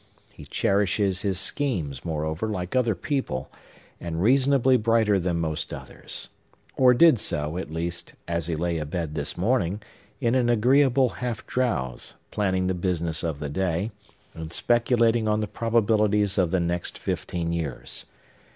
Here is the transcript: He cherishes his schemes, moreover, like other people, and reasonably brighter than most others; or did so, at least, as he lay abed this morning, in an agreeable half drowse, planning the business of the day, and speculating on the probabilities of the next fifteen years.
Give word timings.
He 0.33 0.45
cherishes 0.45 1.21
his 1.21 1.39
schemes, 1.39 2.03
moreover, 2.03 2.47
like 2.47 2.75
other 2.75 2.95
people, 2.95 3.51
and 3.99 4.19
reasonably 4.19 4.75
brighter 4.75 5.19
than 5.19 5.37
most 5.39 5.71
others; 5.71 6.29
or 6.75 6.95
did 6.95 7.19
so, 7.19 7.55
at 7.59 7.69
least, 7.69 8.15
as 8.27 8.47
he 8.47 8.55
lay 8.55 8.79
abed 8.79 9.13
this 9.13 9.37
morning, 9.37 9.79
in 10.19 10.33
an 10.33 10.49
agreeable 10.49 11.09
half 11.09 11.45
drowse, 11.45 12.15
planning 12.31 12.65
the 12.65 12.73
business 12.73 13.21
of 13.21 13.37
the 13.39 13.49
day, 13.51 13.91
and 14.33 14.51
speculating 14.51 15.27
on 15.27 15.39
the 15.39 15.45
probabilities 15.45 16.39
of 16.39 16.49
the 16.49 16.59
next 16.59 16.97
fifteen 16.97 17.53
years. 17.53 18.07